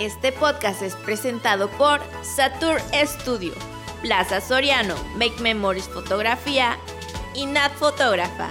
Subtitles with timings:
[0.00, 3.52] Este podcast es presentado por Satur Studio,
[4.00, 6.78] Plaza Soriano, Make Memories Fotografía
[7.34, 8.48] y Nat Fotógrafa.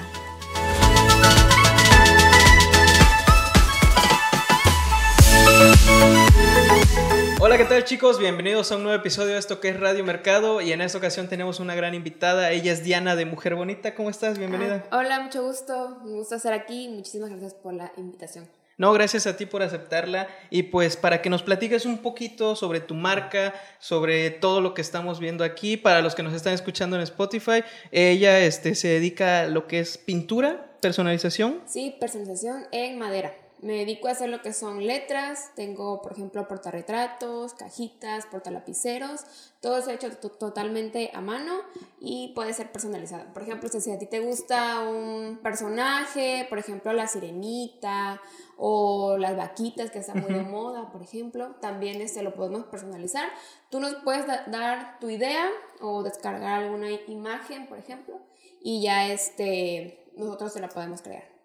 [7.39, 8.19] Hola, ¿qué tal chicos?
[8.19, 11.29] Bienvenidos a un nuevo episodio de esto que es Radio Mercado y en esta ocasión
[11.29, 12.51] tenemos una gran invitada.
[12.51, 13.95] Ella es Diana de Mujer Bonita.
[13.95, 14.37] ¿Cómo estás?
[14.37, 14.83] Bienvenida.
[14.91, 16.01] Ah, hola, mucho gusto.
[16.03, 16.89] Me gusta estar aquí.
[16.89, 18.56] Muchísimas gracias por la invitación.
[18.77, 22.79] No, gracias a ti por aceptarla y pues para que nos platiques un poquito sobre
[22.79, 26.95] tu marca, sobre todo lo que estamos viendo aquí, para los que nos están escuchando
[26.95, 31.61] en Spotify, ella este, se dedica a lo que es pintura, personalización.
[31.65, 33.33] Sí, personalización en madera.
[33.67, 39.25] Me dedico a hacer lo que son letras, tengo por ejemplo portarretratos, cajitas, portalapiceros,
[39.59, 41.53] todo es hecho totalmente a mano
[41.99, 43.25] y puede ser personalizado.
[43.33, 48.21] Por ejemplo, si a ti te gusta un personaje, por ejemplo la sirenita
[48.55, 53.27] o las vaquitas que están muy de moda, por ejemplo, también este lo podemos personalizar.
[53.69, 55.45] Tú nos puedes dar tu idea
[55.81, 58.17] o descargar alguna imagen, por ejemplo,
[58.61, 61.36] y ya este nosotros se la podemos crear.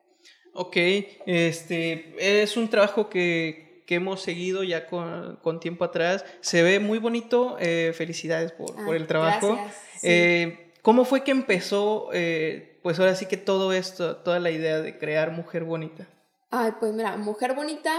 [0.55, 0.77] Ok,
[1.27, 6.25] este es un trabajo que, que hemos seguido ya con, con, tiempo atrás.
[6.41, 7.56] Se ve muy bonito.
[7.59, 9.59] Eh, felicidades por, por, el trabajo.
[10.03, 14.81] Eh, ¿Cómo fue que empezó, eh, pues ahora sí que todo esto, toda la idea
[14.81, 16.09] de crear Mujer Bonita?
[16.50, 17.92] Ay, pues mira, Mujer Bonita,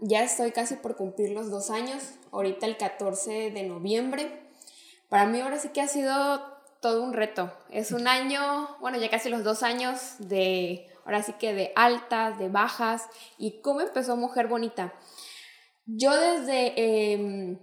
[0.00, 2.14] ya estoy casi por cumplir los dos años.
[2.30, 4.30] Ahorita el 14 de noviembre.
[5.08, 6.40] Para mí ahora sí que ha sido
[6.80, 7.52] todo un reto.
[7.70, 12.38] Es un año, bueno, ya casi los dos años de ahora sí que de altas,
[12.38, 14.92] de bajas, y cómo empezó Mujer Bonita.
[15.86, 17.12] Yo desde...
[17.12, 17.58] Em,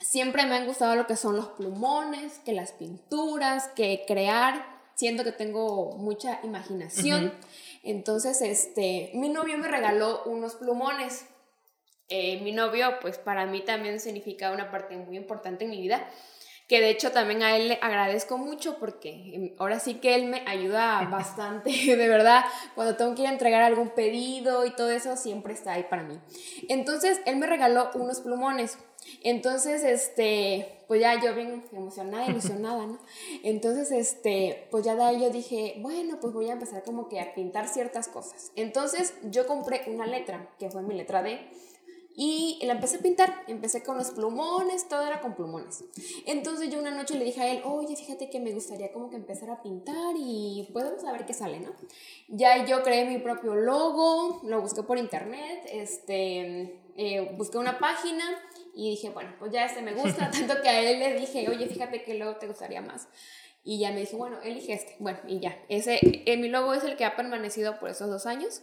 [0.00, 5.24] siempre me han gustado lo que son los plumones, que las pinturas, que crear, siento
[5.24, 7.32] que tengo mucha imaginación.
[7.82, 11.24] Entonces, este, mi novio me regaló unos plumones.
[12.10, 16.06] Eh, mi novio, pues para mí también significa una parte muy importante en mi vida
[16.68, 20.26] que de hecho también a él le agradezco mucho porque em, ahora sí que él
[20.26, 22.44] me ayuda bastante, de verdad,
[22.74, 26.02] cuando tengo que ir a entregar algún pedido y todo eso, siempre está ahí para
[26.02, 26.20] mí.
[26.68, 28.78] Entonces, él me regaló unos plumones.
[29.22, 32.98] Entonces, este, pues ya yo bien emocionada, ilusionada, ¿no?
[33.42, 37.20] Entonces, este, pues ya de ahí yo dije, bueno, pues voy a empezar como que
[37.20, 38.52] a pintar ciertas cosas.
[38.56, 41.40] Entonces, yo compré una letra, que fue mi letra D,
[42.20, 45.84] y la empecé a pintar, empecé con los plumones, todo era con plumones.
[46.26, 49.14] Entonces yo una noche le dije a él, oye, fíjate que me gustaría como que
[49.14, 51.70] empezar a pintar y podemos saber qué sale, ¿no?
[52.26, 58.24] Ya yo creé mi propio logo, lo busqué por internet, este, eh, busqué una página
[58.74, 61.68] y dije, bueno, pues ya este me gusta, tanto que a él le dije, oye,
[61.68, 63.06] fíjate qué logo te gustaría más.
[63.62, 64.96] Y ya me dijo, bueno, elige este.
[64.98, 68.26] Bueno, y ya, ese, eh, mi logo es el que ha permanecido por esos dos
[68.26, 68.62] años.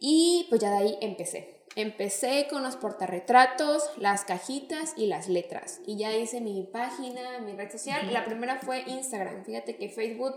[0.00, 1.57] Y pues ya de ahí empecé.
[1.78, 5.80] Empecé con los portarretratos, las cajitas y las letras.
[5.86, 8.12] Y ya hice mi página, mi red social.
[8.12, 9.44] La primera fue Instagram.
[9.44, 10.34] Fíjate que Facebook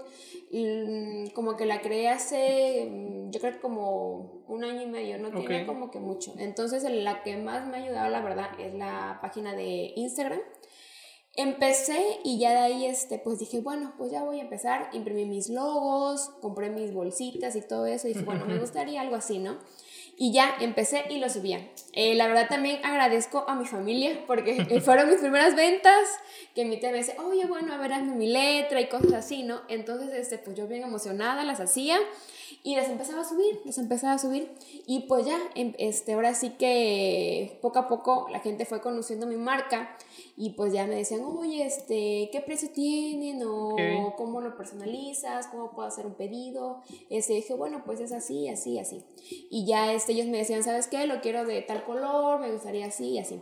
[0.51, 5.17] mm, como que la creé hace, mm, yo creo que como un año y medio,
[5.17, 6.35] no tiene como que mucho.
[6.37, 10.41] Entonces la que más me ha ayudado, la verdad, es la página de Instagram.
[11.35, 15.25] Empecé y ya de ahí este, pues dije, bueno, pues ya voy a empezar, imprimí
[15.25, 19.39] mis logos, compré mis bolsitas y todo eso, y dije, bueno, me gustaría algo así,
[19.39, 19.57] ¿no?
[20.21, 21.67] Y ya empecé y lo subía.
[21.93, 26.07] Eh, la verdad también agradezco a mi familia porque fueron mis primeras ventas
[26.53, 29.41] que mi tía me dice, oye, bueno, a ver, hazme mi letra y cosas así,
[29.41, 29.63] ¿no?
[29.67, 31.97] Entonces, este, pues yo bien emocionada las hacía
[32.63, 34.49] y las empezaba a subir, las empezaba a subir.
[34.85, 39.27] Y pues ya, em, este, ahora sí que poco a poco la gente fue conociendo
[39.27, 39.97] mi marca
[40.37, 43.43] y pues ya me decían, oye, este, ¿qué precio tienen?
[43.45, 46.81] O cómo lo personalizas, cómo puedo hacer un pedido.
[47.09, 49.03] Este, dije, bueno, pues es así, así, así.
[49.49, 51.05] Y ya este, ellos me decían, ¿sabes qué?
[51.07, 53.41] Lo quiero de tal color, me gustaría así y así.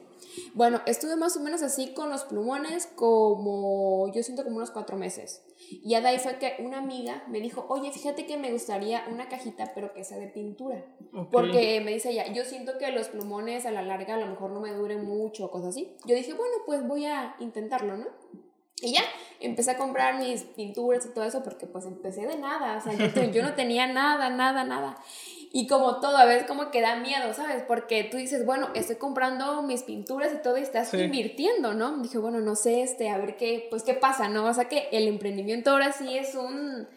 [0.53, 4.97] Bueno, estuve más o menos así con los plumones como, yo siento como unos cuatro
[4.97, 5.41] meses.
[5.71, 9.05] Y ya de ahí fue que una amiga me dijo, oye, fíjate que me gustaría
[9.11, 10.83] una cajita, pero que sea de pintura.
[11.31, 14.51] Porque me dice ella, yo siento que los plumones a la larga a lo mejor
[14.51, 15.95] no me duren mucho cosas así.
[16.05, 18.07] Yo dije, bueno, pues voy a intentarlo, ¿no?
[18.81, 19.01] Y ya,
[19.41, 22.93] empecé a comprar mis pinturas y todo eso porque pues empecé de nada, o sea,
[22.93, 24.97] yo, yo no tenía nada, nada, nada.
[25.51, 27.63] Y como todo, a veces como que da miedo, ¿sabes?
[27.67, 31.97] Porque tú dices, bueno, estoy comprando mis pinturas y todo y estás invirtiendo, ¿no?
[31.97, 34.45] Dije, bueno, no sé, este, a ver qué, pues qué pasa, ¿no?
[34.45, 36.87] O sea que el emprendimiento ahora sí es un,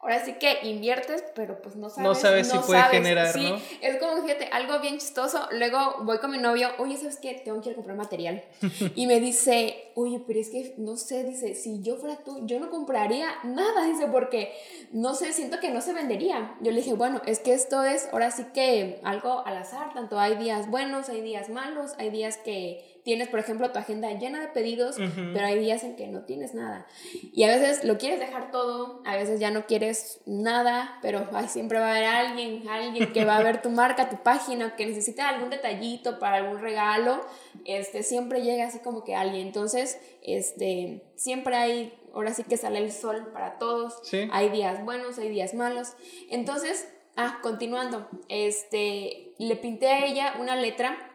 [0.00, 2.02] ahora sí que inviertes, pero pues no sabes.
[2.02, 3.60] No sabes si puede generar, sí, ¿no?
[3.82, 5.46] Es como, fíjate, algo bien chistoso.
[5.52, 7.34] Luego voy con mi novio, oye, ¿sabes qué?
[7.44, 8.42] Tengo que ir a comprar material.
[8.94, 12.58] y me dice, oye, pero es que no sé, dice, si yo fuera tú, yo
[12.58, 14.52] no compraría nada, dice, porque
[14.92, 16.56] no sé, siento que no se vendería.
[16.60, 20.18] Yo le dije, bueno, es que esto es ahora sí que algo al azar, tanto
[20.18, 24.40] hay días buenos, hay días malos, hay días que tienes, por ejemplo, tu agenda llena
[24.40, 24.96] de pedidos,
[25.32, 26.86] pero hay días en que no tienes nada.
[27.32, 31.78] Y a veces lo quieres dejar todo, a veces ya no quieres nada, pero siempre
[31.78, 35.28] va a haber alguien, alguien que va a ver tu marca, tu página, que necesita
[35.28, 37.20] algún detallito para algún regalo,
[37.64, 39.46] este, siempre llega así como que alguien.
[39.46, 44.00] Entonces, este, siempre hay, ahora sí que sale el sol para todos,
[44.30, 45.94] hay días buenos, hay días malos.
[46.30, 51.10] Entonces, ah, continuando, este, le pinté a ella una letra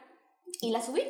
[0.62, 1.04] y la subí.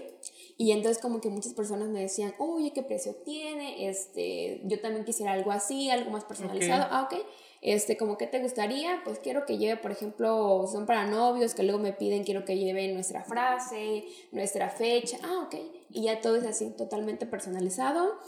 [0.57, 3.89] Y entonces como que muchas personas me decían, oye, ¿qué precio tiene?
[3.89, 6.87] Este, yo también quisiera algo así, algo más personalizado.
[6.89, 7.19] Ah, ok.
[7.65, 11.63] Este, como que te gustaría, pues quiero que lleve, por ejemplo, son para novios, que
[11.63, 15.17] luego me piden, quiero que lleve nuestra frase, nuestra fecha.
[15.23, 15.55] Ah, ok.
[15.89, 18.19] Y ya todo es así, totalmente personalizado.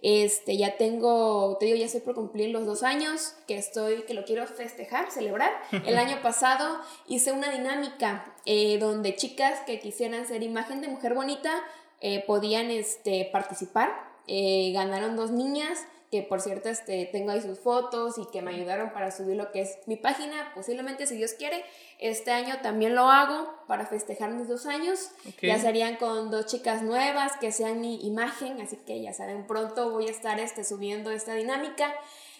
[0.00, 4.14] Este, ya tengo, te digo, ya estoy por cumplir los dos años, que estoy, que
[4.14, 5.52] lo quiero festejar, celebrar.
[5.84, 11.12] El año pasado hice una dinámica eh, donde chicas que quisieran ser imagen de mujer
[11.12, 11.62] bonita
[12.00, 13.92] eh, podían este, participar.
[14.26, 18.52] Eh, ganaron dos niñas que por cierto este, tengo ahí sus fotos y que me
[18.54, 21.64] ayudaron para subir lo que es mi página, posiblemente si Dios quiere,
[21.98, 25.10] este año también lo hago para festejar mis dos años,
[25.42, 29.90] ya serían con dos chicas nuevas que sean mi imagen, así que ya saben, pronto
[29.90, 31.92] voy a estar este, subiendo esta dinámica.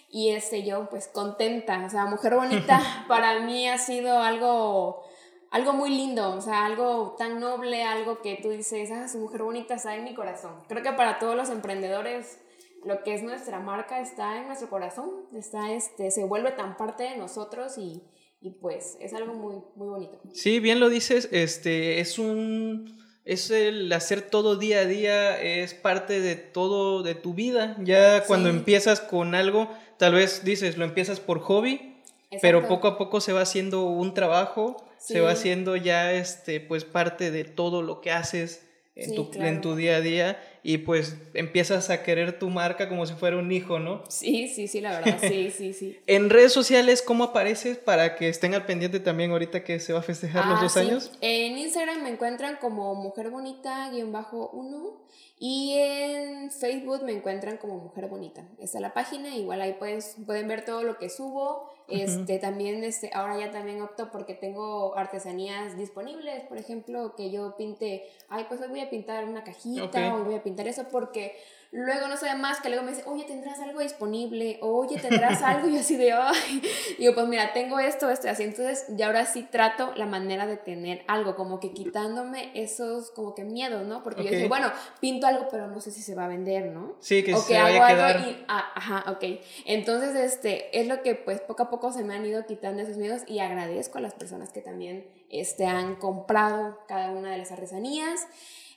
[0.09, 2.79] Y este, yo pues contenta, o sea, Mujer Bonita
[3.09, 5.03] para mí ha sido algo
[5.51, 9.43] algo muy lindo, o sea, algo tan noble, algo que tú dices, ah, su mujer
[9.43, 10.51] bonita está en mi corazón.
[10.67, 12.39] Creo que para todos los emprendedores
[12.87, 17.03] lo que es nuestra marca está en nuestro corazón, está, este, se vuelve tan parte
[17.03, 18.01] de nosotros y,
[18.39, 20.19] y pues es algo muy, muy bonito.
[20.33, 25.73] Sí, bien lo dices, este, es un, es el hacer todo día a día, es
[25.73, 30.85] parte de todo de tu vida, ya cuando empiezas con algo, tal vez dices, lo
[30.85, 32.01] empiezas por hobby,
[32.41, 36.85] pero poco a poco se va haciendo un trabajo, se va haciendo ya, este, pues
[36.85, 41.17] parte de todo lo que haces en, tu, en tu día a día y pues
[41.33, 44.03] empiezas a querer tu marca como si fuera un hijo, ¿no?
[44.09, 45.99] Sí, sí, sí, la verdad, sí, sí, sí.
[46.07, 49.99] en redes sociales, ¿cómo apareces para que estén al pendiente también ahorita que se va
[49.99, 51.11] a festejar los ah, dos años?
[51.21, 55.07] En Instagram me encuentran como Mujer Bonita-1
[55.39, 58.43] y en Facebook me encuentran como Mujer Bonita.
[58.59, 61.69] Está la página, igual ahí puedes, pueden ver todo lo que subo.
[61.87, 67.55] Este, también, este, ahora ya también opto porque tengo artesanías disponibles, por ejemplo, que yo
[67.55, 71.35] pinte, ay, pues hoy voy a pintar una cajita, o voy a pintar eso porque
[71.71, 74.57] luego no sabe más que luego me dice, oye, ¿tendrás algo disponible?
[74.61, 75.67] Oye, ¿tendrás algo?
[75.67, 76.61] Y yo así de, ay,
[76.97, 78.43] digo, pues mira, tengo esto, esto, así.
[78.43, 83.35] Entonces, ya ahora sí trato la manera de tener algo, como que quitándome esos, como
[83.35, 84.03] que miedos, ¿no?
[84.03, 86.95] Porque yo dije, bueno, pinto algo, pero no sé si se va a vender, ¿no?
[86.99, 89.23] Sí, que o se hago vaya a algo y, ah, ajá, ok.
[89.65, 92.97] Entonces, este, es lo que pues poco a poco se me han ido quitando esos
[92.97, 97.51] miedos y agradezco a las personas que también, este, han comprado cada una de las
[97.51, 98.27] artesanías.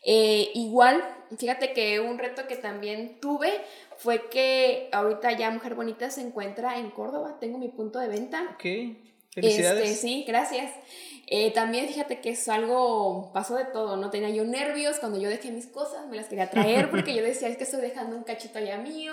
[0.02, 1.02] Eh, igual,
[1.37, 3.52] fíjate que un reto que también tuve
[3.99, 8.49] fue que ahorita ya Mujer Bonita se encuentra en Córdoba, tengo mi punto de venta.
[8.55, 8.64] Ok,
[9.31, 9.91] felicidades.
[9.91, 10.73] Este, sí, gracias.
[11.26, 14.11] Eh, también fíjate que es algo, pasó de todo, ¿no?
[14.11, 17.49] Tenía yo nervios cuando yo dejé mis cosas, me las quería traer porque yo decía,
[17.49, 19.12] es que estoy dejando un cachito allá mío,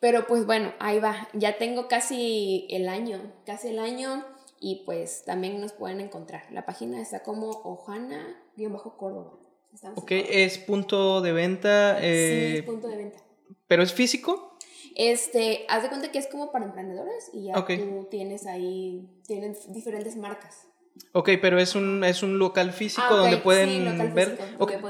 [0.00, 4.24] pero pues bueno, ahí va, ya tengo casi el año, casi el año
[4.60, 6.44] y pues también nos pueden encontrar.
[6.52, 9.39] La página está como Ojana-Córdoba.
[9.94, 11.98] Ok, es punto de venta.
[12.00, 13.18] sí, es eh, punto de venta.
[13.66, 14.56] ¿Pero es físico?
[14.96, 19.56] Este, haz de cuenta que es como para emprendedores y ya tú tienes ahí, tienen
[19.68, 20.66] diferentes marcas.
[21.12, 24.38] Ok, pero es un, es un local físico ah, donde pueden ver.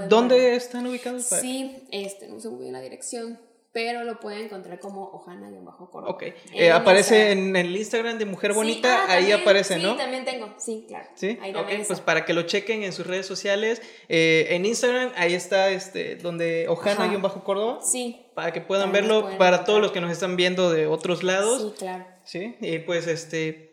[0.08, 1.25] ¿Dónde están ubicados?
[1.25, 3.38] Sí, este, no sé muy bien la dirección,
[3.72, 6.12] pero lo pueden encontrar como Ojana y bajo Córdoba.
[6.12, 6.24] Ok.
[6.52, 9.92] Eh, aparece en el Instagram de Mujer Bonita, ah, ahí aparece, ¿no?
[9.92, 11.08] Sí, también tengo, sí, claro.
[11.14, 13.80] Sí, ahí ok, pues para que lo chequen en sus redes sociales.
[14.08, 17.80] Eh, en Instagram, ahí está este, donde Ojana y bajo Córdoba.
[17.82, 18.26] Sí.
[18.34, 21.62] Para que puedan verlo, para todos los que nos están viendo de otros lados.
[21.62, 22.06] Sí, claro.
[22.24, 23.68] Sí, y pues este.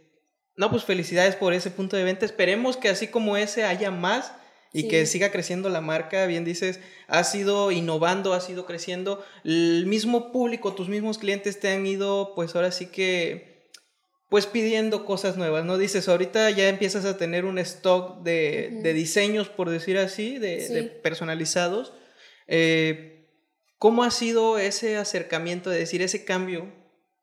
[0.55, 2.25] No, pues felicidades por ese punto de venta.
[2.25, 4.33] Esperemos que así como ese haya más
[4.73, 6.25] y que siga creciendo la marca.
[6.25, 9.23] Bien dices, has ido innovando, has ido creciendo.
[9.43, 13.69] El mismo público, tus mismos clientes te han ido, pues ahora sí que,
[14.29, 15.77] pues pidiendo cosas nuevas, ¿no?
[15.77, 20.99] Dices, ahorita ya empiezas a tener un stock de, de diseños, por decir así, de,
[21.03, 21.93] personalizados.
[22.47, 23.29] Eh,
[23.77, 26.71] ¿Cómo ha sido ese acercamiento, de decir, ese cambio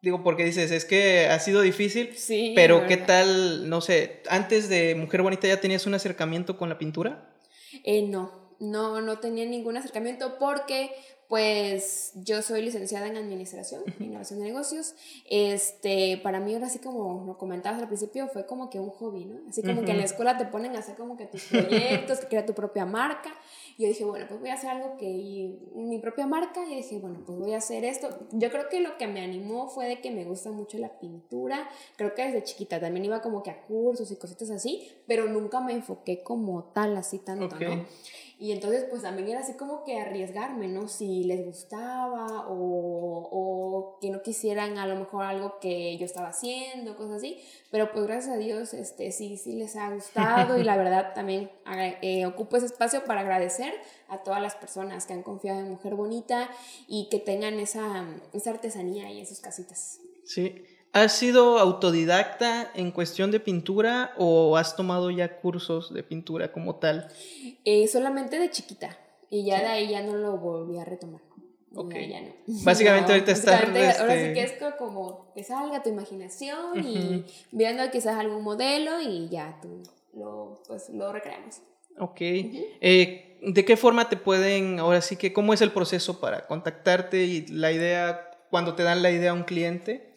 [0.04, 4.68] Digo, porque dices, es que ha sido difícil, sí, pero ¿qué tal, no sé, antes
[4.68, 7.33] de Mujer Bonita ya tenías un acercamiento con la pintura?
[7.84, 10.90] Eh, no, no, no tenía ningún acercamiento porque
[11.28, 14.94] pues yo soy licenciada en Administración, Innovación de Negocios.
[15.28, 19.24] Este, para mí ahora sí como lo comentabas al principio, fue como que un hobby,
[19.24, 19.40] ¿no?
[19.48, 22.26] Así como que en la escuela te ponen a hacer como que tus proyectos, que
[22.26, 23.30] crea tu propia marca.
[23.78, 26.64] Yo dije, bueno, pues voy a hacer algo que mi propia marca.
[26.70, 28.08] Y dije, bueno, pues voy a hacer esto.
[28.32, 31.68] Yo creo que lo que me animó fue de que me gusta mucho la pintura.
[31.96, 35.60] Creo que desde chiquita también iba como que a cursos y cositas así, pero nunca
[35.60, 37.84] me enfoqué como tal, así tanto, ¿no?
[38.38, 40.88] Y entonces pues también era así como que arriesgarme, ¿no?
[40.88, 46.28] Si les gustaba o, o, que no quisieran a lo mejor algo que yo estaba
[46.28, 47.40] haciendo, cosas así.
[47.70, 51.50] Pero pues gracias a Dios este, sí, sí les ha gustado y la verdad también
[52.02, 53.72] eh, ocupo ese espacio para agradecer
[54.08, 56.50] a todas las personas que han confiado en Mujer Bonita
[56.88, 60.00] y que tengan esa, esa artesanía ahí en sus casitas.
[60.24, 60.64] Sí.
[60.94, 66.76] ¿Has sido autodidacta en cuestión de pintura o has tomado ya cursos de pintura como
[66.76, 67.08] tal?
[67.64, 68.96] Eh, solamente de chiquita
[69.28, 71.20] y ya de ahí ya no lo volví a retomar.
[71.74, 71.94] Ok.
[72.08, 72.32] Ya, no.
[72.64, 73.58] Básicamente ahorita está...
[73.58, 79.28] Ahora sí que es como que salga tu imaginación y viendo quizás algún modelo y
[79.28, 79.82] ya tú
[80.14, 81.56] lo, pues, lo recreamos.
[81.98, 82.20] Ok.
[82.20, 87.24] Eh, ¿De qué forma te pueden, ahora sí que, cómo es el proceso para contactarte
[87.24, 90.13] y la idea, cuando te dan la idea a un cliente?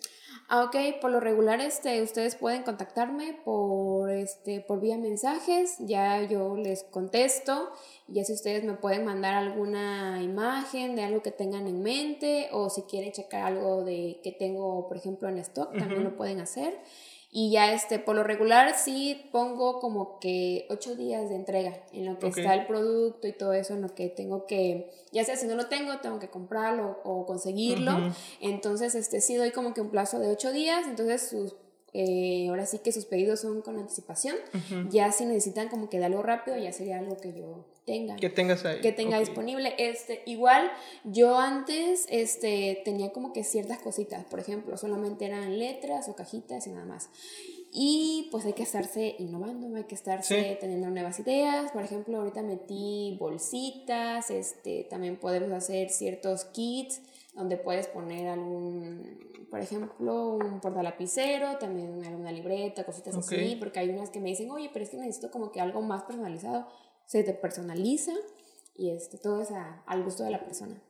[0.50, 6.22] Ah, ok, por lo regular este, ustedes pueden contactarme por, este, por vía mensajes, ya
[6.24, 7.70] yo les contesto,
[8.08, 12.70] ya si ustedes me pueden mandar alguna imagen de algo que tengan en mente o
[12.70, 16.80] si quieren checar algo de que tengo, por ejemplo, en stock, también lo pueden hacer.
[17.40, 22.08] Y ya este, por lo regular sí pongo como que ocho días de entrega en
[22.08, 25.36] lo que está el producto y todo eso, en lo que tengo que, ya sea
[25.36, 28.12] si no lo tengo, tengo que comprarlo o conseguirlo.
[28.42, 31.56] Entonces, este sí doy como que un plazo de ocho días, entonces sus
[31.94, 34.36] eh, ahora sí que sus pedidos son con anticipación.
[34.92, 38.18] Ya si necesitan como que de algo rápido, ya sería algo que yo tenga.
[38.18, 38.82] Que tengas ahí.
[38.82, 39.74] Que tenga disponible.
[39.78, 40.70] Este, igual,
[41.06, 44.26] yo antes este, tenía como que ciertas cositas.
[44.26, 47.10] Por ejemplo, solamente eran letras o cajitas y nada más.
[47.72, 51.72] Y pues hay que estarse innovando, hay que estarse teniendo nuevas ideas.
[51.72, 57.02] Por ejemplo, ahorita metí bolsitas, este, también podemos hacer ciertos kits
[57.38, 63.90] donde puedes poner algún, por ejemplo, un portalapicero, también alguna libreta, cositas así, porque hay
[63.90, 66.68] unas que me dicen, oye, pero es que necesito como que algo más personalizado.
[67.06, 68.12] Se te personaliza
[68.76, 69.50] y este, todo es
[69.86, 70.82] al gusto de la persona.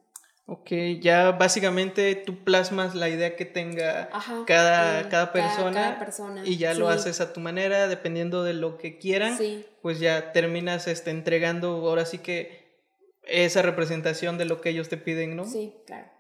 [0.50, 4.10] Ok, ya básicamente tú plasmas la idea que tenga
[4.48, 6.00] cada, cada, persona
[6.46, 9.38] y ya lo haces a tu manera, dependiendo de lo que quieran,
[9.82, 12.66] pues ya terminas este, entregando ahora sí que
[13.24, 15.44] esa representación de lo que ellos te piden, ¿no?
[15.44, 16.16] Sí, claro.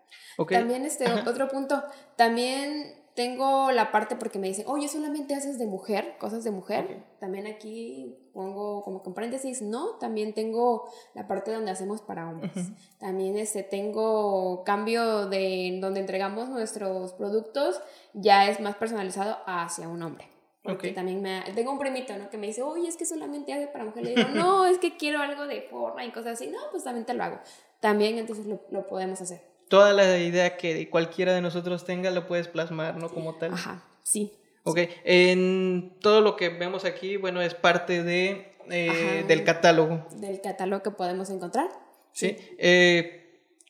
[0.49, 1.83] También este otro punto,
[2.15, 7.03] también tengo la parte porque me dicen, oye, solamente haces de mujer, cosas de mujer.
[7.19, 12.29] También aquí pongo como que en paréntesis, no, también tengo la parte donde hacemos para
[12.29, 12.53] hombres.
[12.99, 17.81] También este, tengo cambio de donde entregamos nuestros productos,
[18.13, 20.29] ya es más personalizado hacia un hombre.
[20.61, 22.29] Porque también me, tengo un primito, ¿no?
[22.29, 24.03] Que me dice, oye, es que solamente hace para mujer.
[24.03, 26.51] Le digo, no, es que quiero algo de forma y cosas así.
[26.51, 27.39] No, pues también te lo hago.
[27.79, 32.27] También entonces lo, lo podemos hacer toda la idea que cualquiera de nosotros tenga lo
[32.27, 33.09] puedes plasmar, ¿no?
[33.09, 33.53] Como tal.
[33.53, 34.33] Ajá, sí.
[34.63, 40.05] Ok, en todo lo que vemos aquí, bueno, es parte de, eh, del catálogo.
[40.17, 41.69] Del catálogo que podemos encontrar.
[42.11, 42.35] Sí.
[42.57, 43.26] Eh,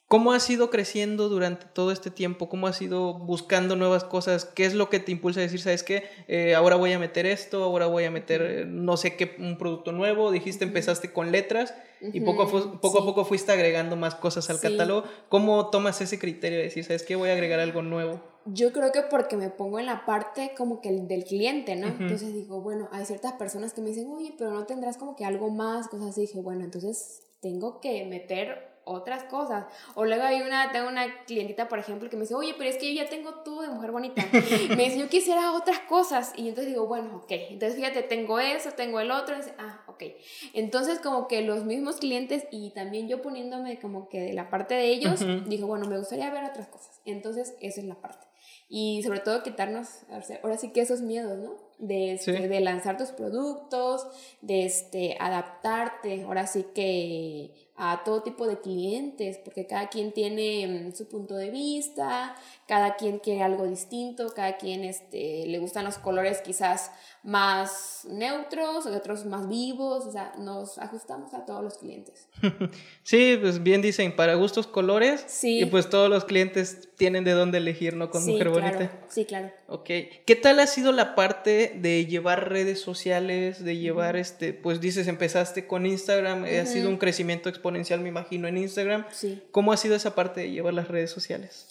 [0.07, 2.47] ¿Cómo has ido creciendo durante todo este tiempo?
[2.47, 4.45] ¿Cómo has ido buscando nuevas cosas?
[4.45, 6.05] ¿Qué es lo que te impulsa a decir, sabes qué?
[6.29, 9.91] Eh, ahora voy a meter esto, ahora voy a meter no sé qué, un producto
[9.91, 10.31] nuevo.
[10.31, 14.61] Dijiste, empezaste con letras y poco, a, poco a poco fuiste agregando más cosas al
[14.61, 15.03] catálogo.
[15.27, 17.17] ¿Cómo tomas ese criterio de decir, sabes qué?
[17.17, 18.21] Voy a agregar algo nuevo.
[18.45, 21.87] Yo creo que porque me pongo en la parte como que del cliente, ¿no?
[21.87, 25.25] Entonces digo, bueno, hay ciertas personas que me dicen, oye, pero no tendrás como que
[25.25, 26.21] algo más, cosas así.
[26.21, 29.65] Dije, bueno, entonces tengo que meter otras cosas.
[29.95, 32.77] O luego hay una, tengo una clientita, por ejemplo, que me dice, oye, pero es
[32.77, 34.25] que yo ya tengo tú de mujer bonita.
[34.31, 36.33] me dice, yo quisiera otras cosas.
[36.35, 37.31] Y entonces digo, bueno, ok.
[37.31, 39.35] Entonces fíjate, tengo eso, tengo el otro.
[39.35, 40.03] Dice, ah, ok.
[40.53, 44.75] Entonces como que los mismos clientes y también yo poniéndome como que de la parte
[44.75, 47.01] de ellos, digo, bueno, me gustaría ver otras cosas.
[47.05, 48.25] Entonces esa es la parte.
[48.69, 49.87] Y sobre todo quitarnos,
[50.41, 51.66] ahora sí que esos miedos, ¿no?
[51.79, 54.07] De, este, de lanzar tus productos,
[54.41, 60.65] de este, adaptarte, ahora sí que a todo tipo de clientes, porque cada quien tiene
[60.89, 62.35] mm, su punto de vista,
[62.67, 66.91] cada quien quiere algo distinto, cada quien este, le gustan los colores quizás
[67.27, 72.29] más neutros, otros más vivos, o sea, nos ajustamos a todos los clientes.
[73.03, 75.61] Sí, pues bien dicen, para gustos colores, sí.
[75.61, 78.11] y pues todos los clientes tienen de dónde elegir, ¿no?
[78.11, 78.91] Con Mujer Bonita.
[79.07, 79.51] Sí, claro.
[79.67, 79.85] Ok,
[80.25, 85.07] ¿qué tal ha sido la parte de llevar redes sociales, de llevar, este, pues dices,
[85.07, 89.05] empezaste con Instagram, ha sido un crecimiento exponencial, me imagino, en Instagram.
[89.11, 89.41] Sí.
[89.51, 91.67] ¿Cómo ha sido esa parte de llevar las redes sociales?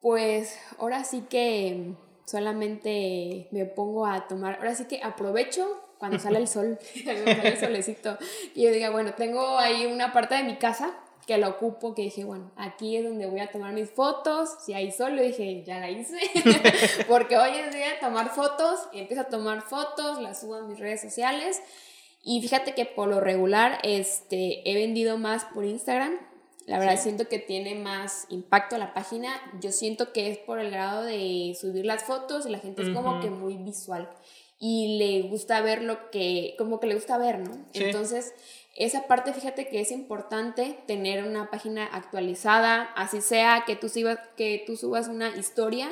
[0.00, 1.94] Pues ahora sí que
[2.26, 7.48] solamente me pongo a tomar, ahora sí que aprovecho cuando sale el sol, cuando sale
[7.48, 8.18] el solecito,
[8.54, 10.92] y yo diga, bueno, tengo ahí una parte de mi casa
[11.26, 14.74] que la ocupo, que dije, bueno, aquí es donde voy a tomar mis fotos, si
[14.74, 16.18] hay sol, le dije, ya la hice,
[17.08, 20.62] porque hoy es día de tomar fotos, y empiezo a tomar fotos, las subo a
[20.62, 21.60] mis redes sociales,
[22.22, 26.16] y fíjate que por lo regular, este, he vendido más por Instagram,
[26.66, 29.30] la verdad siento que tiene más impacto la página.
[29.60, 32.90] Yo siento que es por el grado de subir las fotos y la gente es
[32.90, 34.10] como que muy visual
[34.58, 37.56] y le gusta ver lo que, como que le gusta ver, ¿no?
[37.72, 38.34] Entonces,
[38.74, 44.18] esa parte, fíjate que es importante tener una página actualizada, así sea que tú, subas,
[44.36, 45.88] que tú subas una historia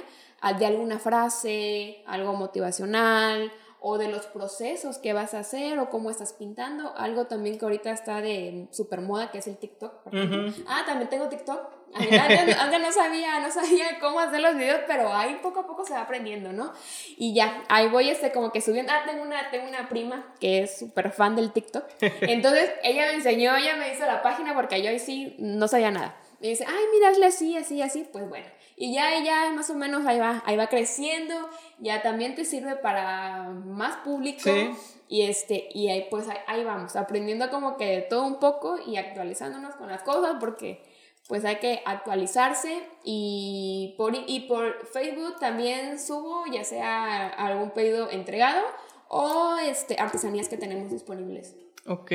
[0.59, 3.52] de alguna frase, algo motivacional
[3.87, 6.97] o de los procesos que vas a hacer o cómo estás pintando.
[6.97, 9.93] Algo también que ahorita está de super moda, que es el TikTok.
[10.67, 11.61] Ah, también tengo TikTok.
[11.95, 15.93] Antes, no sabía, no sabía cómo hacer los videos, pero ahí poco a poco se
[15.93, 16.73] va aprendiendo, ¿no?
[17.19, 18.91] Y ya, ahí voy este como que subiendo.
[18.91, 21.85] Ah, tengo una, tengo una prima que es súper fan del TikTok.
[22.23, 25.91] Entonces, ella me enseñó, ella me hizo la página porque yo ahí sí no sabía
[25.91, 26.17] nada.
[26.41, 28.09] Me dice, ay, mira, así, así, así.
[28.11, 31.35] Pues bueno, y ya ella más o menos ahí va, ahí va creciendo,
[31.78, 34.50] ya también te sirve para más público
[35.09, 39.76] y este y ahí pues ahí, vamos, aprendiendo como que todo un poco y actualizándonos
[39.76, 40.83] con las cosas porque
[41.28, 48.11] pues hay que actualizarse y por, y por Facebook también subo ya sea algún pedido
[48.11, 48.62] entregado
[49.09, 51.54] o este, artesanías que tenemos disponibles.
[51.87, 52.11] Ok.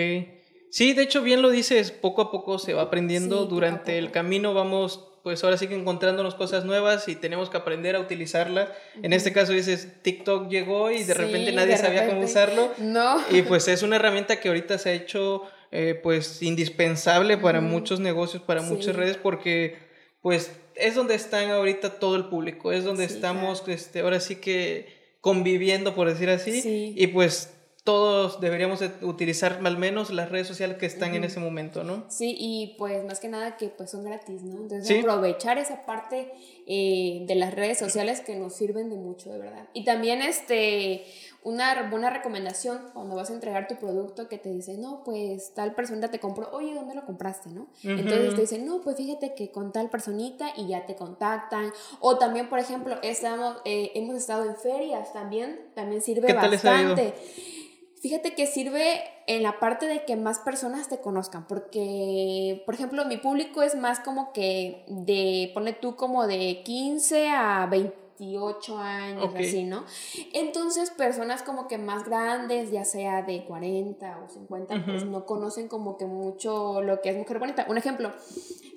[0.72, 4.54] Sí, de hecho bien lo dices, poco a poco se va aprendiendo, durante el camino
[4.54, 8.74] vamos pues ahora sí que encontrándonos cosas nuevas y tenemos que aprender a utilizarla.
[9.02, 12.72] En este caso dices, TikTok llegó y de repente nadie sabía cómo usarlo.
[12.78, 13.18] No.
[13.32, 18.00] Y pues es una herramienta que ahorita se ha hecho eh, pues indispensable para muchos
[18.00, 19.78] negocios, para muchas redes, porque
[20.22, 24.98] pues es donde están ahorita todo el público, es donde estamos este, ahora sí que
[25.22, 30.86] conviviendo, por decir así, y pues todos deberíamos utilizar al menos las redes sociales que
[30.86, 32.04] están en ese momento, ¿no?
[32.10, 34.58] Sí, y pues más que nada que pues son gratis, ¿no?
[34.58, 36.32] Entonces aprovechar esa parte
[36.68, 39.70] eh, de las redes sociales que nos sirven de mucho, de verdad.
[39.74, 41.06] Y también este,
[41.42, 45.74] una buena recomendación cuando vas a entregar tu producto que te dice, no, pues tal
[45.74, 47.68] persona te compró, oye, ¿dónde lo compraste, no?
[47.82, 51.72] Entonces te dicen, no, pues fíjate que con tal personita y ya te contactan.
[52.02, 57.14] O también, por ejemplo, estamos, eh, hemos estado en ferias también, también sirve bastante.
[58.02, 63.04] Fíjate que sirve en la parte de que más personas te conozcan, porque, por ejemplo,
[63.06, 69.34] mi público es más como que de, pone tú como de 15 a 28 años,
[69.36, 69.84] así, ¿no?
[70.34, 75.68] Entonces, personas como que más grandes, ya sea de 40 o 50, pues no conocen
[75.68, 77.66] como que mucho lo que es mujer bonita.
[77.68, 78.14] Un ejemplo,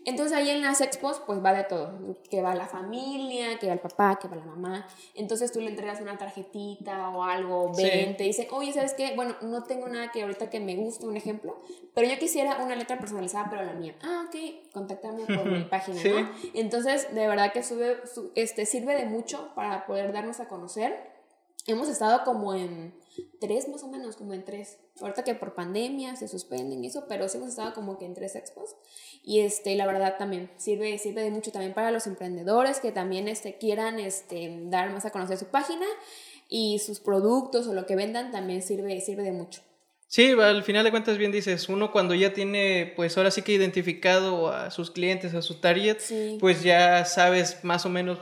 [0.04, 3.74] entonces ahí en las expos pues va de todo, que va la familia, que va
[3.74, 4.86] el papá, que va la mamá.
[5.14, 9.14] Entonces tú le entregas una tarjetita o algo, ven, te dicen, oye, ¿sabes qué?
[9.14, 11.56] Bueno, no tengo nada que ahorita que me guste, un ejemplo,
[11.94, 13.94] pero yo quisiera una letra personalizada, pero la mía.
[14.02, 16.30] Ah, ok, contáctame por mi página, ¿no?
[16.54, 18.00] Entonces, de verdad que sube,
[18.34, 21.12] este, sirve de mucho para poder darnos a conocer.
[21.66, 22.92] Hemos estado como en
[23.40, 24.79] tres más o menos, como en tres.
[25.01, 28.14] Ahorita que por pandemia se suspenden y eso, pero sí hemos estado como que en
[28.14, 28.77] tres expos.
[29.22, 33.29] Y este, la verdad también sirve, sirve de mucho también para los emprendedores que también
[33.29, 35.87] este, quieran este, dar más a conocer su página
[36.48, 39.62] y sus productos o lo que vendan también sirve, sirve de mucho.
[40.12, 43.53] Sí, al final de cuentas bien dices, uno cuando ya tiene, pues ahora sí que
[43.53, 45.96] identificado a sus clientes, a su target,
[46.38, 48.18] pues ya sabes más o menos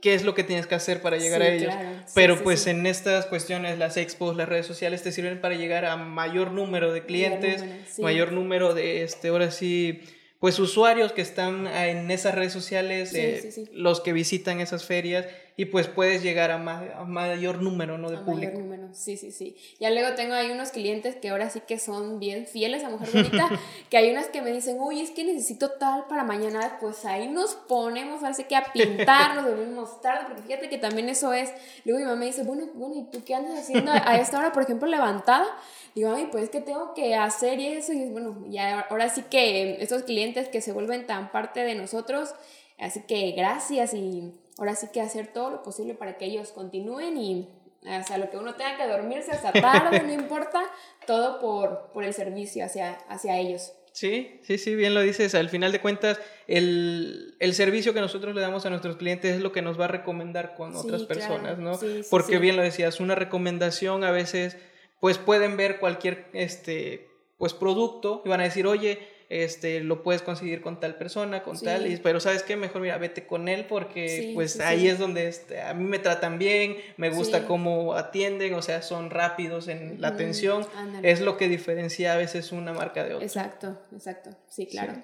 [0.00, 1.74] qué es lo que tienes que hacer para llegar a ellos.
[2.14, 5.96] Pero pues en estas cuestiones, las expos, las redes sociales te sirven para llegar a
[5.96, 7.64] mayor número de clientes,
[7.98, 10.00] mayor número de, este, ahora sí,
[10.38, 15.66] pues usuarios que están en esas redes sociales, eh, los que visitan esas ferias y
[15.66, 18.10] pues puedes llegar a, mayor número ¿no?
[18.10, 18.52] de a público.
[18.52, 19.56] Mayor número, sí, sí, sí.
[19.78, 23.10] Ya luego tengo ahí unos clientes que ahora sí que son bien fieles a Mujer
[23.12, 23.48] Bonita,
[23.90, 27.28] que hay unas que me dicen, uy, es que necesito tal para mañana, pues ahí
[27.28, 31.52] nos ponemos, así que a pintar, nos dormimos tarde, porque fíjate que también eso es.
[31.84, 34.52] Luego mi mamá me dice, bueno, bueno, ¿y tú qué andas haciendo a esta hora,
[34.52, 35.46] por ejemplo, levantada?
[35.94, 39.24] Digo, ay, pues es que tengo que hacer y eso, y bueno, ya ahora sí
[39.28, 42.34] que estos clientes que se vuelven tan parte de nosotros,
[42.80, 47.16] Así que gracias y ahora sí que hacer todo lo posible para que ellos continúen
[47.16, 47.48] y
[47.86, 50.62] hasta lo que uno tenga que dormirse hasta tarde, no importa,
[51.06, 53.72] todo por, por el servicio hacia, hacia ellos.
[53.92, 55.34] Sí, sí, sí, bien lo dices.
[55.34, 59.40] Al final de cuentas, el, el, servicio que nosotros le damos a nuestros clientes es
[59.40, 61.78] lo que nos va a recomendar con otras personas, ¿no?
[62.10, 64.58] Porque bien lo decías, una recomendación a veces,
[65.00, 70.22] pues pueden ver cualquier, este, pues producto y van a decir, oye, este, lo puedes
[70.22, 73.64] conseguir con tal persona, con tal, y, pero sabes qué, mejor mira, vete con él
[73.64, 78.54] porque pues ahí es donde este, a mí me tratan bien, me gusta cómo atienden,
[78.54, 80.66] o sea, son rápidos en la atención,
[81.04, 83.24] es lo que diferencia a veces una marca de otra.
[83.24, 84.94] Exacto, exacto, sí, claro.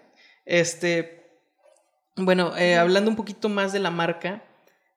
[0.44, 1.22] Este,
[2.16, 4.42] bueno, eh, hablando un poquito más de la marca,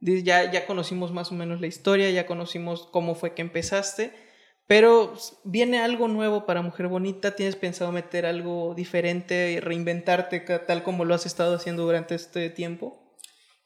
[0.02, 4.12] ya, ya conocimos más o menos la historia, ya conocimos cómo fue que empezaste.
[4.70, 10.84] Pero viene algo nuevo para Mujer Bonita, ¿tienes pensado meter algo diferente y reinventarte tal
[10.84, 12.96] como lo has estado haciendo durante este tiempo?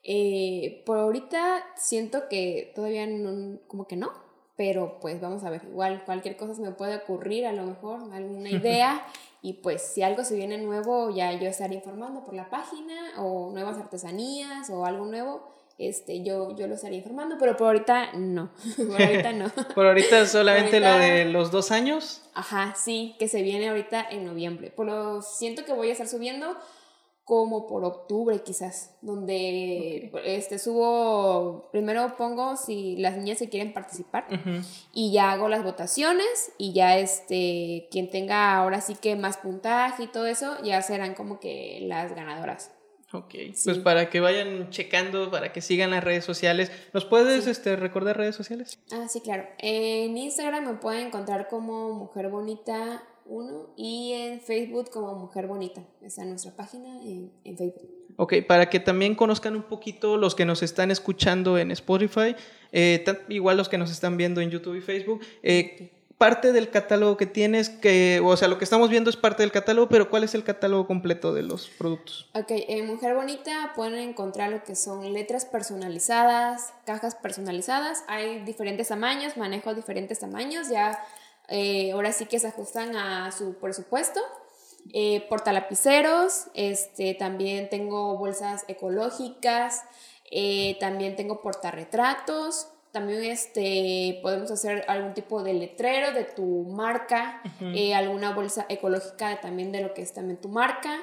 [0.02, 4.14] Eh, por ahorita siento que todavía no, como que no,
[4.56, 8.00] pero pues vamos a ver, igual cualquier cosa se me puede ocurrir, a lo mejor
[8.14, 9.06] alguna idea,
[9.42, 13.52] y pues si algo se viene nuevo ya yo estaré informando por la página o
[13.52, 18.52] nuevas artesanías o algo nuevo este, yo, yo lo estaría informando, pero por ahorita no.
[18.78, 19.52] por ahorita no.
[19.76, 22.22] por ahorita solamente lo de los dos años.
[22.34, 24.72] Ajá, sí, que se viene ahorita en noviembre.
[24.72, 26.58] Por lo siento que voy a estar subiendo
[27.26, 34.28] como por octubre quizás, donde este subo, primero pongo si las niñas se quieren participar
[34.94, 40.04] y ya hago las votaciones y ya este, quien tenga ahora sí que más puntaje
[40.04, 42.72] y todo eso, ya serán como que las ganadoras.
[43.14, 46.72] Ok, pues para que vayan checando, para que sigan las redes sociales.
[46.94, 48.80] ¿Nos puedes este, recordar redes sociales?
[48.92, 49.46] Ah, sí, claro.
[49.60, 55.84] En Instagram me pueden encontrar como Mujer Bonita 1 y en Facebook como Mujer Bonita.
[56.02, 57.88] Esa es nuestra página en, Facebook.
[58.16, 62.36] Ok, para que también conozcan un poquito los que nos están escuchando en Spotify,
[62.72, 65.22] eh, igual los que nos están viendo en YouTube y Facebook.
[65.44, 69.44] Eh, parte del catálogo que tienes, que, o sea, lo que estamos viendo es parte
[69.44, 72.30] del catálogo, pero ¿cuál es el catálogo completo de los productos?
[72.34, 78.88] Ok, en Mujer Bonita pueden encontrar lo que son letras personalizadas, cajas personalizadas, hay diferentes
[78.88, 80.98] tamaños, manejo diferentes tamaños, ya
[81.50, 84.22] eh, ahora sí que se ajustan a su presupuesto.
[84.94, 89.84] Eh, portalapiceros, este, también tengo bolsas ecológicas,
[90.30, 97.42] eh, también tengo portarretratos, también este, podemos hacer algún tipo de letrero de tu marca,
[97.60, 101.02] eh, alguna bolsa ecológica también de lo que es también tu marca.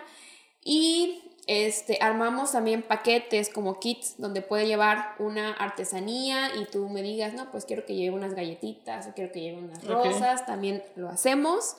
[0.65, 7.03] Y este, armamos también paquetes como kits donde puede llevar una artesanía y tú me
[7.03, 10.85] digas, no, pues quiero que lleve unas galletitas o quiero que lleve unas rosas, también
[10.95, 11.75] lo hacemos.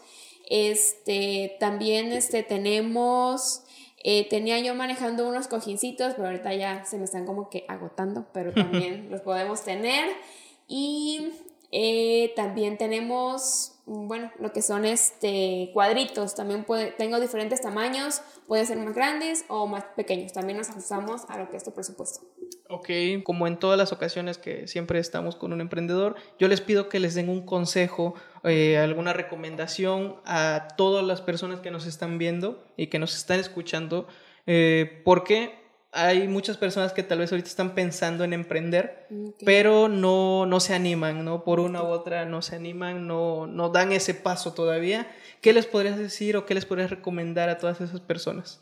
[0.50, 3.64] Este, también este, tenemos
[4.04, 8.26] eh, tenía yo manejando unos cojincitos, pero ahorita ya se me están como que agotando,
[8.34, 10.10] pero también los podemos tener.
[10.68, 11.32] Y
[11.72, 16.36] eh, también tenemos, bueno, lo que son este cuadritos.
[16.36, 20.34] También puede, tengo diferentes tamaños, pueden ser más grandes o más pequeños.
[20.34, 22.26] También nos ajustamos a lo que es tu presupuesto.
[22.74, 22.90] Ok,
[23.26, 27.02] como en todas las ocasiones que siempre estamos con un emprendedor, yo les pido que
[27.02, 32.64] les den un consejo, eh, alguna recomendación a todas las personas que nos están viendo
[32.78, 34.08] y que nos están escuchando,
[34.48, 35.60] eh, porque
[35.92, 39.06] hay muchas personas que tal vez ahorita están pensando en emprender,
[39.44, 41.44] pero no, no se animan, ¿no?
[41.44, 45.12] Por una u otra no se animan, no, no dan ese paso todavía.
[45.42, 48.62] ¿Qué les podrías decir o qué les podrías recomendar a todas esas personas?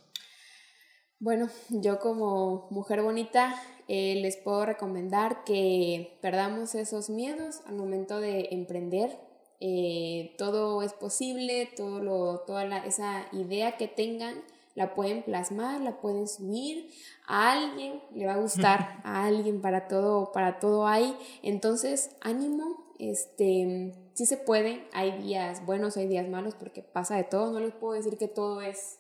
[1.20, 3.54] Bueno, yo como mujer bonita
[3.92, 9.18] eh, les puedo recomendar que perdamos esos miedos al momento de emprender.
[9.60, 14.36] Eh, todo es posible, todo lo, toda esa idea que tengan
[14.76, 16.92] la pueden plasmar, la pueden subir,
[17.28, 21.18] a alguien le va a gustar, a alguien para todo, para todo hay.
[21.42, 27.24] Entonces, ánimo, este, sí se puede, hay días buenos, hay días malos, porque pasa de
[27.24, 29.00] todo, no les puedo decir que todo es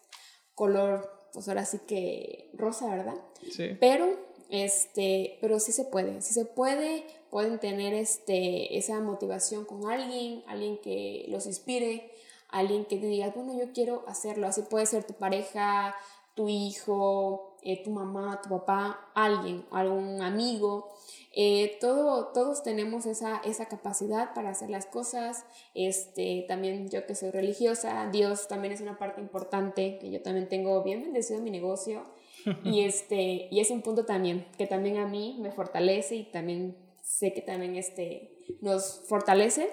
[0.56, 3.16] color pues ahora sí que rosa, ¿verdad?
[3.52, 3.78] Sí.
[3.80, 9.90] Pero, este, pero sí se puede, sí se puede, pueden tener este, esa motivación con
[9.90, 12.12] alguien, alguien que los inspire,
[12.50, 15.96] alguien que te diga, bueno, yo quiero hacerlo, así puede ser tu pareja,
[16.34, 20.90] tu hijo, eh, tu mamá, tu papá, alguien, algún amigo,
[21.32, 25.46] eh, todo, todos tenemos esa, esa capacidad para hacer las cosas.
[25.76, 30.50] Este, también yo que soy religiosa, Dios también es una parte importante, que yo también
[30.50, 32.04] tengo bien bendecido mi negocio.
[32.64, 36.78] y, este, y es un punto también que también a mí me fortalece y también
[37.02, 39.70] sé que también este, nos fortalece.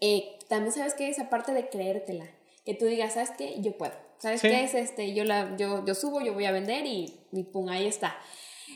[0.00, 2.26] Eh, también sabes que esa parte de creértela,
[2.64, 3.60] que tú digas, ¿sabes qué?
[3.60, 3.92] Yo puedo
[4.24, 4.72] ¿Sabes qué es?
[4.72, 8.16] Este, yo, la, yo, yo subo, yo voy a vender y, y pum, ahí está.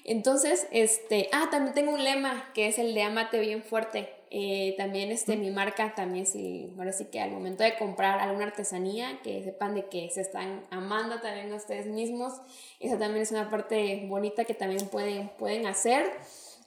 [0.05, 4.13] Entonces, este, ah, también tengo un lema que es el de amate bien fuerte.
[4.31, 8.47] Eh, también este, mi marca, también sí, ahora sí que al momento de comprar alguna
[8.47, 12.35] artesanía, que sepan de que se están amando también a ustedes mismos.
[12.79, 16.13] Esa también es una parte bonita que también pueden, pueden hacer.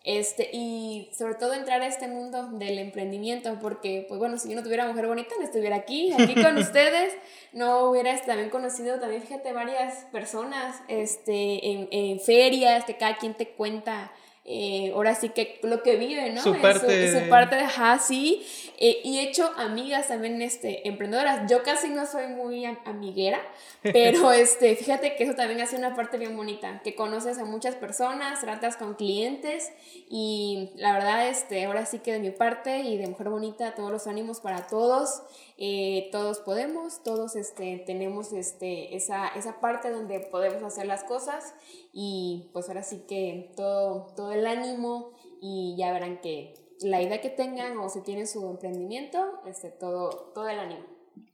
[0.03, 4.55] Este, y sobre todo entrar a este mundo del emprendimiento, porque, pues bueno, si yo
[4.55, 7.13] no tuviera mujer bonita, no estuviera aquí, aquí con ustedes,
[7.53, 13.17] no hubiera este, también conocido también, fíjate, varias personas este, en, en ferias, que cada
[13.17, 14.11] quien te cuenta
[14.43, 16.41] eh, ahora sí que lo que vive, ¿no?
[16.41, 18.43] Su parte, su, parte de ajá, sí.
[18.79, 21.49] Eh, y he hecho amigas también este, emprendedoras.
[21.49, 23.39] Yo casi no soy muy amiguera,
[23.83, 27.75] pero este, fíjate que eso también hace una parte bien bonita, que conoces a muchas
[27.75, 29.71] personas, tratas con clientes
[30.09, 33.91] y la verdad, este, ahora sí que de mi parte y de Mujer Bonita, todos
[33.91, 35.21] los ánimos para todos.
[35.63, 41.53] Eh, todos podemos, todos este, tenemos este, esa, esa parte donde podemos hacer las cosas
[41.93, 47.21] y pues ahora sí que todo, todo el ánimo y ya verán que la idea
[47.21, 50.83] que tengan o si tienen su emprendimiento, este, todo, todo el ánimo.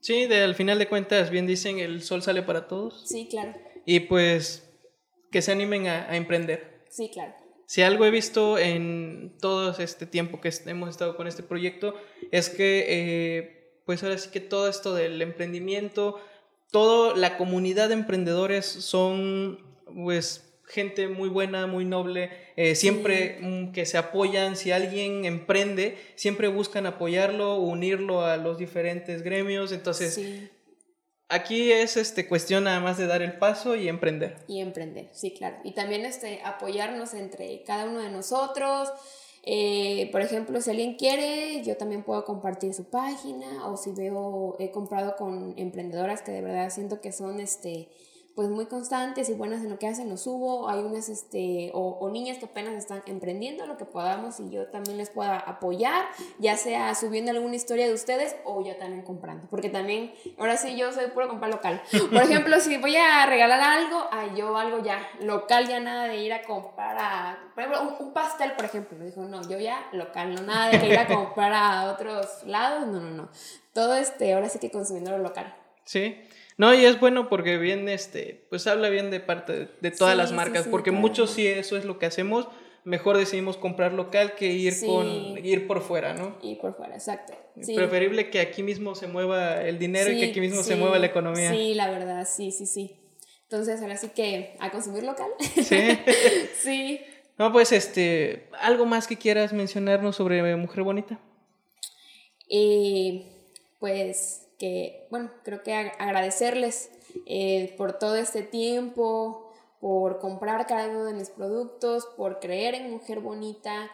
[0.01, 3.07] Sí, de, al final de cuentas, bien dicen, el sol sale para todos.
[3.07, 3.53] Sí, claro.
[3.85, 4.69] Y pues
[5.31, 6.83] que se animen a, emprender.
[6.89, 7.33] Sí, claro.
[7.65, 11.93] Si algo he visto en todo este tiempo que hemos estado con este proyecto,
[12.31, 13.56] es que eh,
[13.87, 16.19] pues ahora sí que todo esto del emprendimiento,
[16.71, 23.71] toda la comunidad de emprendedores son pues gente muy buena, muy noble, eh, siempre mm,
[23.71, 30.19] que se apoyan, si alguien emprende, siempre buscan apoyarlo, unirlo a los diferentes gremios, entonces
[31.29, 34.35] aquí es este, cuestión nada más de dar el paso y emprender.
[34.49, 35.59] Y emprender, sí, claro.
[35.63, 38.89] Y también este, apoyarnos entre cada uno de nosotros.
[39.49, 44.57] Eh, por ejemplo, si alguien quiere, yo también puedo compartir su página o si veo,
[44.59, 47.87] he comprado con emprendedoras que de verdad siento que son este,
[48.37, 52.07] pues muy constantes y buenas en lo que hacen, lo subo, hay unas, este, o,
[52.11, 56.05] niñas que apenas están emprendiendo, lo que podamos y yo también les pueda apoyar,
[56.37, 60.77] ya sea subiendo alguna historia de ustedes o yo también comprando, porque también, ahora sí
[60.77, 61.81] yo soy puro comprar local.
[62.11, 66.17] Por ejemplo, si voy a regalar algo, ay, yo algo ya local, ya nada de
[66.17, 69.89] ir a comprar a, por ejemplo, un, pastel, por ejemplo, me dijo, no, yo ya
[69.93, 73.29] local, no nada de ir a comprar a otros lados, no, no, no.
[73.73, 75.55] Todo este, ahora sí que consumiendo lo local.
[75.85, 76.21] Sí,
[76.57, 80.31] no, y es bueno porque bien, este, pues habla bien de parte de, todas las
[80.31, 82.47] marcas, porque muchos sí eso es lo que hacemos,
[82.83, 85.05] mejor decidimos comprar local que ir con
[85.45, 86.37] ir por fuera, ¿no?
[86.41, 87.33] Ir por fuera, exacto.
[87.75, 91.07] Preferible que aquí mismo se mueva el dinero y que aquí mismo se mueva la
[91.07, 91.51] economía.
[91.51, 92.95] Sí, la verdad, sí, sí, sí.
[93.43, 95.29] Entonces, ahora sí que a consumir local.
[95.39, 95.99] Sí.
[96.59, 97.01] sí.
[97.37, 101.19] No, pues este, algo más que quieras mencionarnos sobre Mujer Bonita.
[102.49, 103.25] Eh,
[103.79, 106.89] pues que, bueno, creo que agradecerles
[107.25, 112.91] eh, por todo este tiempo, por comprar cada uno de mis productos, por creer en
[112.91, 113.89] Mujer Bonita.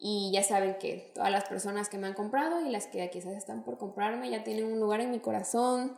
[0.00, 3.34] Y ya saben que todas las personas que me han comprado y las que quizás
[3.34, 5.96] están por comprarme ya tienen un lugar en mi corazón.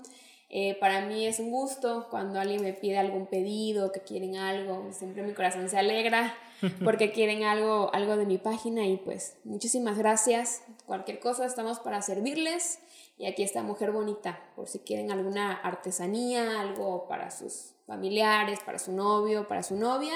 [0.53, 4.91] Eh, para mí es un gusto cuando alguien me pide algún pedido, que quieren algo,
[4.91, 6.35] siempre mi corazón se alegra
[6.85, 10.63] porque quieren algo, algo de mi página y pues muchísimas gracias.
[10.87, 12.81] Cualquier cosa estamos para servirles
[13.21, 18.79] y aquí está Mujer Bonita, por si quieren alguna artesanía, algo para sus familiares, para
[18.79, 20.15] su novio, para su novia,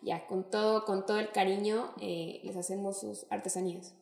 [0.00, 3.92] ya con todo, con todo el cariño eh, les hacemos sus artesanías.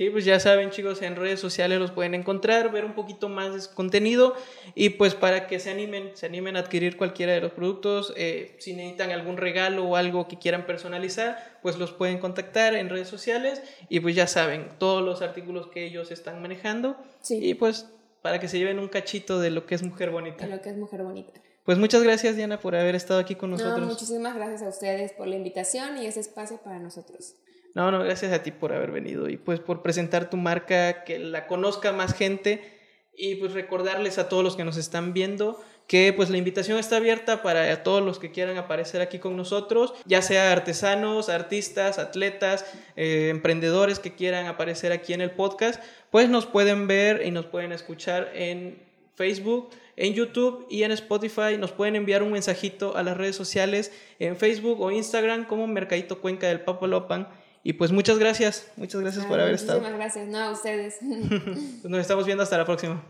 [0.00, 3.52] Sí, pues ya saben chicos, en redes sociales los pueden encontrar, ver un poquito más
[3.52, 4.34] de su contenido
[4.74, 8.56] y pues para que se animen, se animen a adquirir cualquiera de los productos, eh,
[8.60, 13.08] si necesitan algún regalo o algo que quieran personalizar, pues los pueden contactar en redes
[13.08, 13.60] sociales
[13.90, 16.96] y pues ya saben todos los artículos que ellos están manejando
[17.28, 17.86] y pues
[18.22, 20.46] para que se lleven un cachito de lo que es Mujer Bonita.
[20.46, 21.38] De lo que es Mujer Bonita.
[21.62, 23.86] Pues muchas gracias Diana por haber estado aquí con nosotros.
[23.86, 27.34] muchísimas gracias a ustedes por la invitación y ese espacio para nosotros.
[27.74, 31.18] No, no, gracias a ti por haber venido y pues por presentar tu marca, que
[31.18, 32.78] la conozca más gente
[33.14, 36.98] y pues recordarles a todos los que nos están viendo que pues la invitación está
[36.98, 42.64] abierta para todos los que quieran aparecer aquí con nosotros, ya sea artesanos, artistas, atletas,
[42.94, 47.46] eh, emprendedores que quieran aparecer aquí en el podcast, pues nos pueden ver y nos
[47.46, 48.80] pueden escuchar en
[49.16, 51.56] Facebook, en YouTube y en Spotify.
[51.58, 56.20] Nos pueden enviar un mensajito a las redes sociales en Facebook o Instagram como Mercadito
[56.20, 57.26] Cuenca del Papalopan
[57.62, 59.80] y pues muchas gracias, muchas gracias por haber estado.
[59.80, 60.96] Muchísimas gracias, no, a ustedes.
[61.00, 63.02] pues nos estamos viendo hasta la próxima.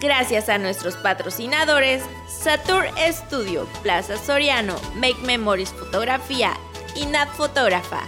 [0.00, 6.52] Gracias a nuestros patrocinadores, Satur Studio, Plaza Soriano, Make Memories Fotografía
[6.94, 8.06] y Nat Fotógrafa.